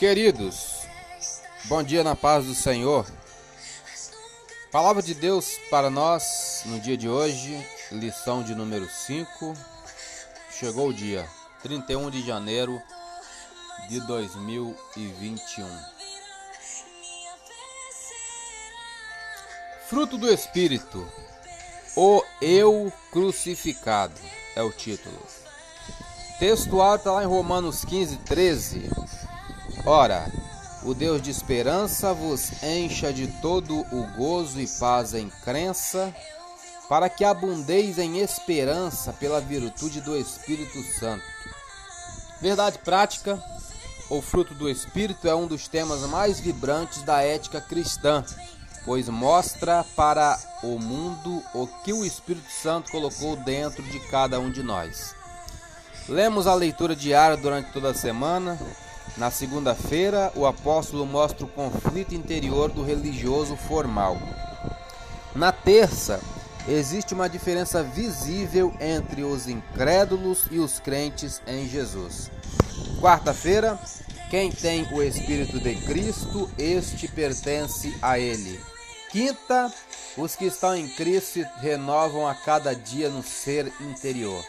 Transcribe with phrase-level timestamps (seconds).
[0.00, 0.86] Queridos,
[1.66, 3.04] bom dia na paz do Senhor.
[4.72, 7.62] Palavra de Deus para nós no dia de hoje,
[7.92, 9.54] lição de número 5.
[10.58, 11.28] Chegou o dia
[11.62, 12.80] 31 de janeiro
[13.90, 15.68] de 2021.
[19.86, 21.06] Fruto do Espírito,
[21.94, 24.18] o eu crucificado
[24.56, 25.20] é o título.
[26.38, 28.88] Textual está lá em Romanos 15, 13
[29.86, 30.30] Ora,
[30.82, 36.14] o Deus de esperança vos encha de todo o gozo e paz em crença,
[36.88, 41.24] para que abundeis em esperança pela virtude do Espírito Santo.
[42.40, 43.42] Verdade prática,
[44.10, 48.24] o fruto do Espírito é um dos temas mais vibrantes da ética cristã,
[48.84, 54.50] pois mostra para o mundo o que o Espírito Santo colocou dentro de cada um
[54.50, 55.14] de nós.
[56.08, 58.58] Lemos a leitura diária durante toda a semana,
[59.16, 64.16] na segunda-feira, o apóstolo mostra o conflito interior do religioso formal.
[65.34, 66.20] Na terça,
[66.68, 72.30] existe uma diferença visível entre os incrédulos e os crentes em Jesus.
[73.00, 73.78] Quarta-feira,
[74.30, 78.60] quem tem o Espírito de Cristo, este pertence a Ele.
[79.10, 79.72] Quinta,
[80.16, 84.44] os que estão em Cristo renovam a cada dia no ser interior.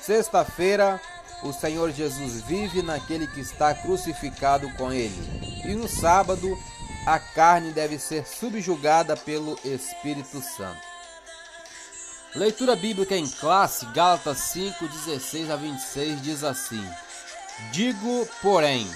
[0.00, 1.00] Sexta-feira,
[1.42, 5.62] o Senhor Jesus vive naquele que está crucificado com ele.
[5.64, 6.56] E no sábado,
[7.06, 10.80] a carne deve ser subjugada pelo Espírito Santo.
[12.34, 16.84] Leitura bíblica em classe, Gálatas 5, 16 a 26 diz assim:
[17.72, 18.86] Digo, porém,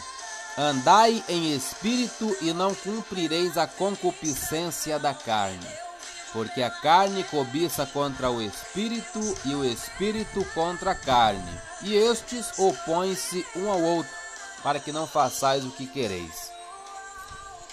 [0.59, 5.90] andai em espírito e não cumprireis a concupiscência da carne
[6.33, 12.59] porque a carne cobiça contra o espírito e o espírito contra a carne, e estes
[12.59, 14.13] opõem-se um ao outro,
[14.63, 16.51] para que não façais o que quereis.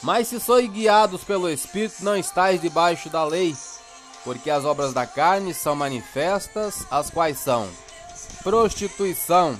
[0.02, 3.56] Mas se sois guiados pelo espírito, não estáis debaixo da lei,
[4.24, 7.70] porque as obras da carne são manifestas, as quais são
[8.44, 9.58] prostituição,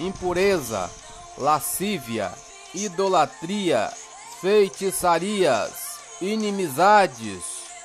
[0.00, 0.90] impureza,
[1.36, 2.32] lascívia,
[2.74, 3.92] idolatria,
[4.40, 7.42] feitiçarias, inimizades,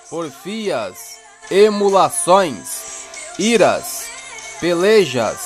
[0.10, 1.18] porfias,
[1.52, 3.06] emulações,
[3.38, 4.06] iras,
[4.60, 5.38] pelejas,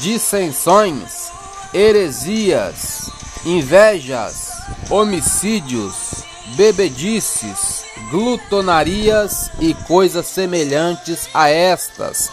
[0.00, 1.30] dissensões,
[1.74, 3.10] heresias,
[3.44, 4.52] invejas,
[4.88, 6.24] homicídios,
[6.56, 12.30] bebedices, glutonarias e coisas semelhantes a estas,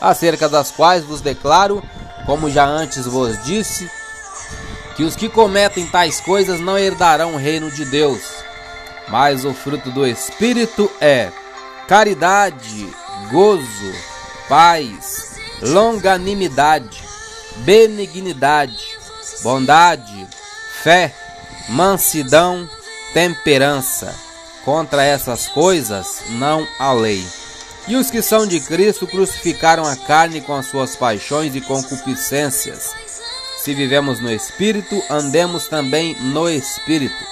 [0.00, 1.82] acerca das quais vos declaro,
[2.26, 3.90] como já antes vos disse,
[4.96, 8.51] que os que cometem tais coisas não herdarão o reino de Deus.
[9.12, 11.30] Mas o fruto do Espírito é
[11.86, 12.88] caridade,
[13.30, 13.92] gozo,
[14.48, 17.04] paz, longanimidade,
[17.58, 18.82] benignidade,
[19.42, 20.26] bondade,
[20.82, 21.14] fé,
[21.68, 22.66] mansidão,
[23.12, 24.14] temperança.
[24.64, 27.22] Contra essas coisas não há lei.
[27.86, 32.94] E os que são de Cristo crucificaram a carne com as suas paixões e concupiscências.
[33.58, 37.31] Se vivemos no Espírito, andemos também no Espírito.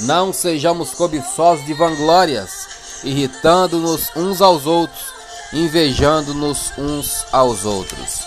[0.00, 2.68] Não sejamos cobiçosos de vanglórias,
[3.02, 5.06] irritando-nos uns aos outros,
[5.52, 8.22] invejando-nos uns aos outros.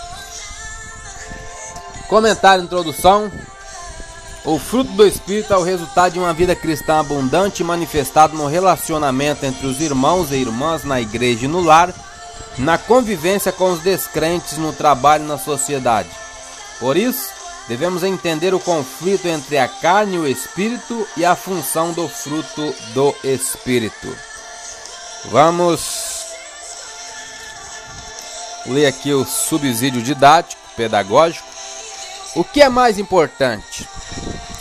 [2.08, 3.32] Comentário introdução.
[4.44, 9.46] O fruto do Espírito é o resultado de uma vida cristã abundante manifestado no relacionamento
[9.46, 11.94] entre os irmãos e irmãs na igreja e no lar,
[12.58, 16.10] na convivência com os descrentes no trabalho e na sociedade.
[16.80, 17.30] Por isso,
[17.72, 22.76] devemos entender o conflito entre a carne e o espírito e a função do fruto
[22.94, 24.14] do espírito.
[25.28, 26.26] Vamos
[28.66, 31.48] ler aqui o subsídio didático, pedagógico.
[32.36, 33.88] O que é mais importante?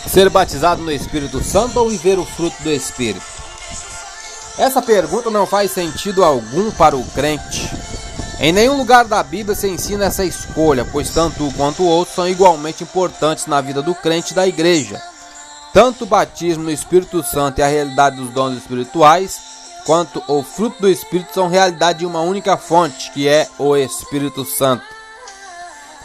[0.06, 3.26] Ser batizado no Espírito Santo ou viver o fruto do Espírito?
[4.56, 7.72] Essa pergunta não faz sentido algum para o crente.
[8.42, 12.14] Em nenhum lugar da Bíblia se ensina essa escolha, pois tanto um quanto o outro
[12.14, 14.98] são igualmente importantes na vida do crente e da igreja.
[15.74, 19.38] Tanto o batismo no Espírito Santo e a realidade dos dons espirituais,
[19.84, 24.42] quanto o fruto do Espírito são realidade de uma única fonte, que é o Espírito
[24.46, 24.84] Santo.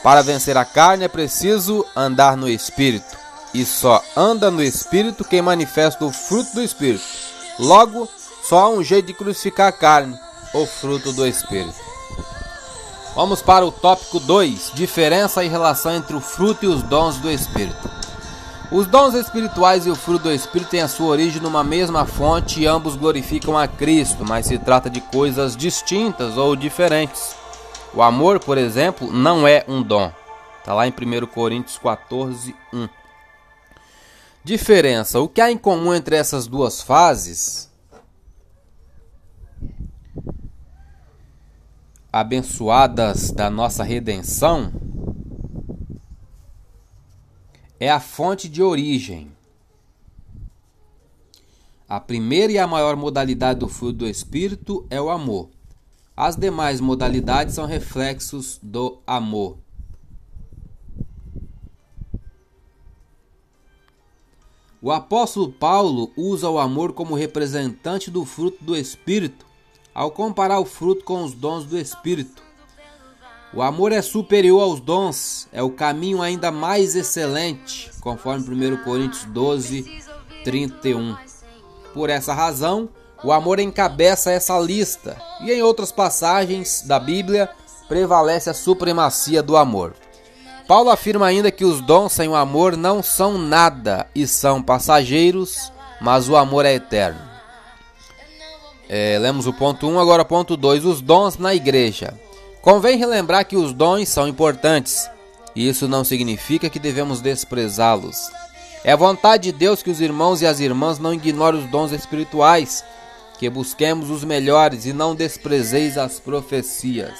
[0.04, 3.18] Para vencer a carne é preciso andar no Espírito,
[3.54, 7.06] e só anda no Espírito quem manifesta o fruto do Espírito.
[7.58, 8.10] Logo,
[8.44, 10.20] só há um jeito de crucificar a carne,
[10.54, 11.95] o fruto do Espírito.
[13.16, 17.32] Vamos para o tópico 2: diferença e relação entre o fruto e os dons do
[17.32, 17.90] Espírito.
[18.70, 22.60] Os dons espirituais e o fruto do Espírito têm a sua origem numa mesma fonte
[22.60, 27.36] e ambos glorificam a Cristo, mas se trata de coisas distintas ou diferentes.
[27.94, 30.12] O amor, por exemplo, não é um dom.
[30.60, 32.90] Está lá em 1 Coríntios 14, 1.
[34.44, 37.70] Diferença: o que há em comum entre essas duas fases?
[42.18, 44.72] Abençoadas da nossa redenção
[47.78, 49.30] é a fonte de origem.
[51.90, 55.50] A primeira e a maior modalidade do fruto do Espírito é o amor.
[56.16, 59.58] As demais modalidades são reflexos do amor.
[64.82, 69.46] O apóstolo Paulo usa o amor como representante do fruto do Espírito
[69.96, 72.44] ao comparar o fruto com os dons do Espírito.
[73.54, 79.24] O amor é superior aos dons, é o caminho ainda mais excelente, conforme 1 Coríntios
[79.24, 80.04] 12,
[80.44, 81.16] 31.
[81.94, 82.90] Por essa razão,
[83.24, 87.50] o amor encabeça essa lista, e em outras passagens da Bíblia
[87.88, 89.94] prevalece a supremacia do amor.
[90.68, 95.72] Paulo afirma ainda que os dons sem o amor não são nada e são passageiros,
[96.02, 97.35] mas o amor é eterno.
[98.88, 102.14] É, lemos o ponto 1, um, agora ponto 2, os dons na igreja.
[102.62, 105.10] Convém relembrar que os dons são importantes,
[105.56, 108.30] e isso não significa que devemos desprezá-los.
[108.84, 112.84] É vontade de Deus que os irmãos e as irmãs não ignorem os dons espirituais,
[113.40, 117.20] que busquemos os melhores e não desprezeis as profecias.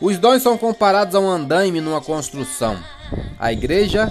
[0.00, 2.78] Os dons são comparados a um andaime numa construção,
[3.38, 4.10] a igreja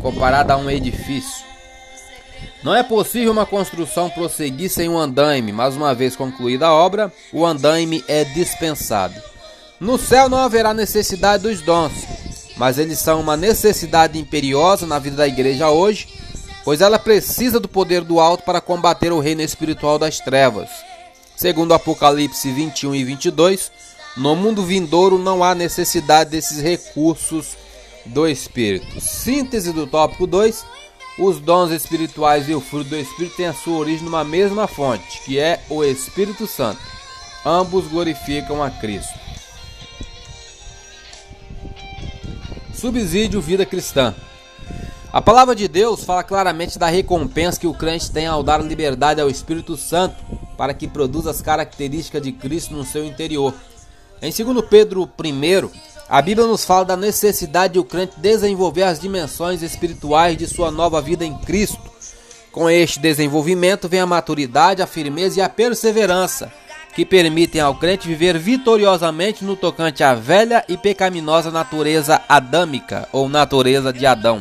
[0.00, 1.35] comparada a um edifício.
[2.66, 7.12] Não é possível uma construção prosseguir sem um andaime, mas uma vez concluída a obra,
[7.32, 9.14] o andaime é dispensado.
[9.78, 11.92] No céu não haverá necessidade dos dons,
[12.56, 16.08] mas eles são uma necessidade imperiosa na vida da igreja hoje,
[16.64, 20.68] pois ela precisa do poder do alto para combater o reino espiritual das trevas.
[21.36, 23.70] Segundo Apocalipse 21 e 22,
[24.16, 27.56] no mundo vindouro não há necessidade desses recursos
[28.06, 29.00] do espírito.
[29.00, 30.64] Síntese do tópico 2:
[31.18, 35.22] os dons espirituais e o fruto do espírito têm a sua origem numa mesma fonte,
[35.24, 36.80] que é o Espírito Santo.
[37.44, 39.18] Ambos glorificam a Cristo.
[42.74, 44.14] Subsídio Vida Cristã.
[45.10, 49.18] A palavra de Deus fala claramente da recompensa que o crente tem ao dar liberdade
[49.18, 50.16] ao Espírito Santo
[50.58, 53.54] para que produza as características de Cristo no seu interior.
[54.20, 55.70] Em 2 Pedro 1,
[56.08, 60.70] a Bíblia nos fala da necessidade de o crente desenvolver as dimensões espirituais de sua
[60.70, 61.78] nova vida em Cristo.
[62.52, 66.52] Com este desenvolvimento vem a maturidade, a firmeza e a perseverança
[66.94, 73.28] que permitem ao crente viver vitoriosamente no tocante à velha e pecaminosa natureza adâmica ou
[73.28, 74.40] natureza de Adão.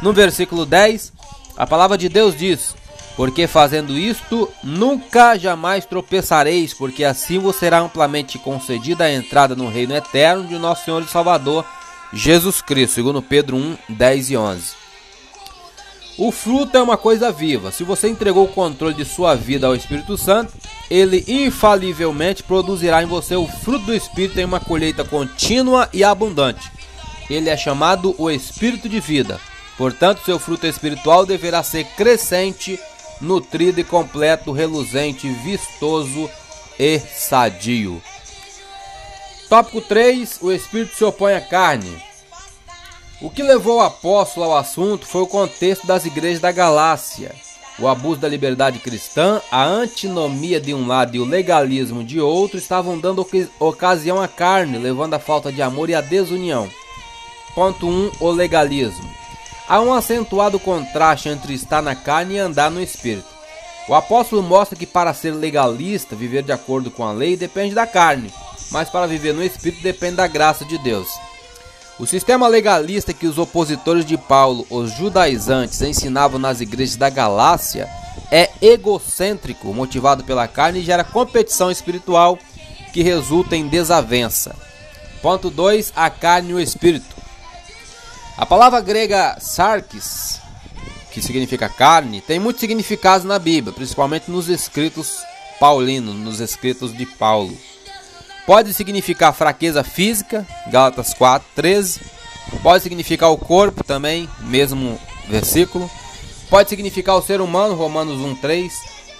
[0.00, 1.12] No versículo 10,
[1.54, 2.74] a palavra de Deus diz:
[3.16, 9.70] Porque fazendo isto, nunca jamais tropeçareis, porque assim vos será amplamente concedida a entrada no
[9.70, 11.64] reino eterno de nosso Senhor e Salvador
[12.12, 14.86] Jesus Cristo, segundo Pedro 1, 10 e 11.
[16.18, 17.70] O fruto é uma coisa viva.
[17.70, 20.52] Se você entregou o controle de sua vida ao Espírito Santo,
[20.90, 26.70] ele infalivelmente produzirá em você o fruto do Espírito em uma colheita contínua e abundante.
[27.28, 29.38] Ele é chamado o Espírito de vida.
[29.76, 32.80] Portanto, seu fruto espiritual deverá ser crescente,
[33.20, 36.30] nutrido e completo, reluzente, vistoso
[36.78, 38.02] e sadio.
[39.48, 41.96] Tópico 3: O Espírito se opõe à carne.
[43.20, 47.34] O que levou o apóstolo ao assunto foi o contexto das igrejas da Galácia.
[47.78, 52.56] O abuso da liberdade cristã, a antinomia de um lado e o legalismo de outro
[52.56, 53.26] estavam dando
[53.60, 56.70] ocasião à carne, levando à falta de amor e à desunião.
[57.54, 57.90] Ponto 1.
[57.90, 59.25] Um, o legalismo.
[59.68, 63.26] Há um acentuado contraste entre estar na carne e andar no espírito.
[63.88, 67.86] O apóstolo mostra que para ser legalista, viver de acordo com a lei depende da
[67.86, 68.32] carne,
[68.70, 71.08] mas para viver no espírito depende da graça de Deus.
[71.98, 77.88] O sistema legalista que os opositores de Paulo, os judaizantes, ensinavam nas igrejas da Galácia
[78.30, 82.38] é egocêntrico, motivado pela carne e gera competição espiritual
[82.92, 84.54] que resulta em desavença.
[85.22, 85.92] Ponto 2.
[85.96, 87.16] A carne e o espírito.
[88.38, 90.40] A palavra grega sarkis,
[91.10, 95.22] que significa carne, tem muitos significados na Bíblia, principalmente nos escritos
[95.58, 97.56] paulinos, nos escritos de Paulo.
[98.46, 102.00] Pode significar fraqueza física, Gálatas 4, 13.
[102.62, 105.90] Pode significar o corpo também, mesmo versículo.
[106.50, 108.72] Pode significar o ser humano, Romanos 1, 3.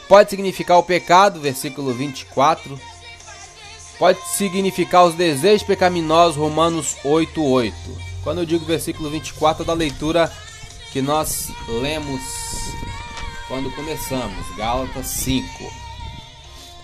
[0.06, 2.78] Pode significar o pecado, versículo 24.
[3.98, 8.05] Pode significar os desejos pecaminosos, Romanos 8, 8.
[8.26, 10.28] Quando eu digo versículo 24, é da leitura
[10.92, 12.20] que nós lemos
[13.46, 15.46] quando começamos, Gálatas 5.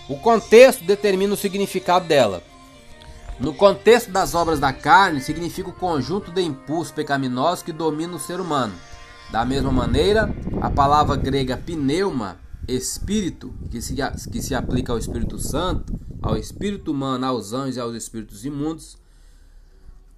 [0.07, 2.41] O contexto determina o significado dela.
[3.41, 8.21] No contexto das obras da carne, significa o conjunto de impulsos pecaminosos que dominam o
[8.21, 8.73] ser humano.
[9.29, 12.37] Da mesma maneira, a palavra grega pneuma,
[12.69, 13.93] espírito, que se,
[14.31, 19.02] que se aplica ao Espírito Santo, ao espírito humano, aos anjos e aos espíritos imundos,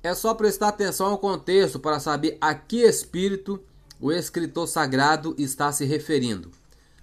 [0.06, 3.60] é só prestar atenção ao contexto para saber a que espírito
[4.00, 6.52] o escritor sagrado está se referindo.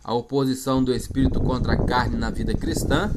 [0.04, 3.10] A oposição do espírito contra a carne na vida cristã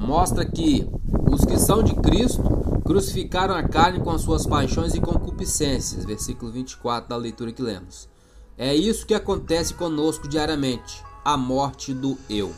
[0.00, 0.88] mostra que
[1.30, 2.42] os que são de Cristo
[2.82, 6.06] crucificaram a carne com as suas paixões e concupiscências.
[6.06, 8.08] Versículo 24 da leitura que lemos.
[8.56, 12.54] É isso que acontece conosco diariamente, a morte do eu.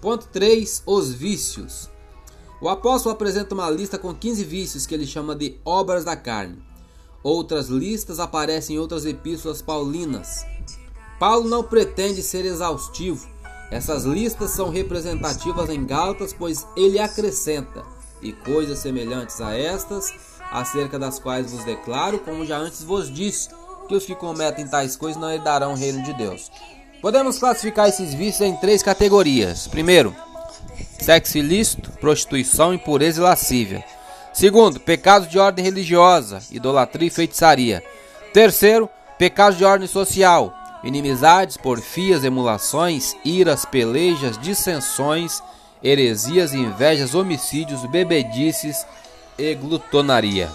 [0.00, 0.82] Ponto 3.
[0.86, 1.90] Os vícios.
[2.60, 6.62] O apóstolo apresenta uma lista com 15 vícios que ele chama de obras da carne.
[7.22, 10.44] Outras listas aparecem em outras epístolas paulinas.
[11.18, 13.28] Paulo não pretende ser exaustivo,
[13.70, 17.84] essas listas são representativas em Gálatas, pois ele acrescenta
[18.20, 20.12] e coisas semelhantes a estas,
[20.50, 23.48] acerca das quais vos declaro, como já antes vos disse,
[23.86, 26.50] que os que cometem tais coisas não herdarão o reino de Deus.
[27.00, 29.66] Podemos classificar esses vícios em três categorias.
[29.66, 30.14] Primeiro,
[30.98, 33.84] sexo ilícito, prostituição, impureza e lascívia.
[34.32, 37.82] Segundo, pecados de ordem religiosa, idolatria e feitiçaria.
[38.34, 38.88] Terceiro,
[39.18, 40.54] pecados de ordem social,
[40.84, 45.42] inimizades, porfias, emulações, iras, pelejas, dissensões,
[45.82, 48.86] heresias, invejas, homicídios, bebedices
[49.38, 50.50] e glutonaria.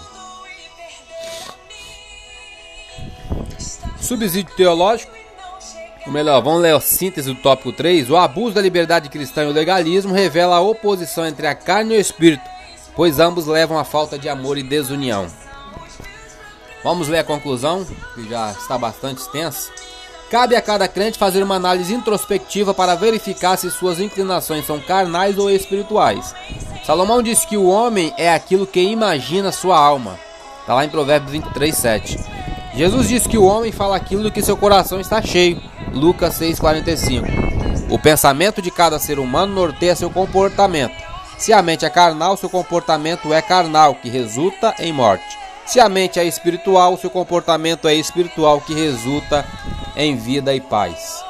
[4.00, 5.25] Subsídio teológico.
[6.06, 8.08] Ou melhor, vamos ler a síntese do tópico 3.
[8.10, 11.98] O abuso da liberdade cristã e o legalismo revela a oposição entre a carne e
[11.98, 12.44] o espírito,
[12.94, 15.26] pois ambos levam à falta de amor e desunião.
[16.84, 17.84] Vamos ler a conclusão,
[18.14, 19.72] que já está bastante extensa.
[20.30, 25.38] Cabe a cada crente fazer uma análise introspectiva para verificar se suas inclinações são carnais
[25.38, 26.32] ou espirituais.
[26.84, 30.18] Salomão diz que o homem é aquilo que imagina sua alma.
[30.60, 32.18] Está lá em Provérbios 23, 7.
[32.74, 35.60] Jesus diz que o homem fala aquilo do que seu coração está cheio.
[35.96, 37.90] Lucas 6,45.
[37.90, 40.94] O pensamento de cada ser humano norteia seu comportamento.
[41.38, 45.38] Se a mente é carnal, seu comportamento é carnal, que resulta em morte.
[45.64, 49.44] Se a mente é espiritual, seu comportamento é espiritual, que resulta
[49.96, 51.24] em vida e paz.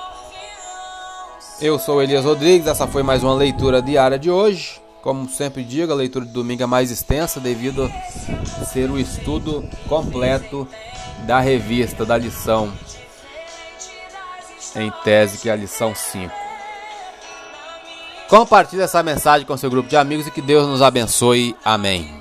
[1.61, 4.81] Eu sou Elias Rodrigues, essa foi mais uma leitura diária de hoje.
[5.01, 7.91] Como sempre digo, a leitura de domingo é mais extensa devido
[8.61, 10.67] a ser o estudo completo
[11.25, 12.73] da revista, da lição
[14.77, 16.33] em tese, que é a lição 5.
[18.29, 21.57] Compartilhe essa mensagem com seu grupo de amigos e que Deus nos abençoe.
[21.65, 22.21] Amém.